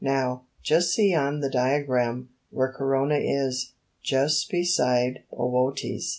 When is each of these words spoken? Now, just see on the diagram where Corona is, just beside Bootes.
Now, 0.03 0.45
just 0.63 0.95
see 0.95 1.13
on 1.13 1.41
the 1.41 1.49
diagram 1.51 2.29
where 2.49 2.73
Corona 2.73 3.19
is, 3.21 3.73
just 4.03 4.49
beside 4.49 5.25
Bootes. 5.31 6.09